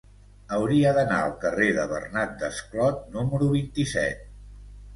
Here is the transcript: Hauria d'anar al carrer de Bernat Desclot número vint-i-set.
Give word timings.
Hauria 0.55 0.93
d'anar 0.97 1.19
al 1.25 1.35
carrer 1.43 1.67
de 1.75 1.85
Bernat 1.93 2.35
Desclot 2.45 3.07
número 3.19 3.53
vint-i-set. 3.55 4.29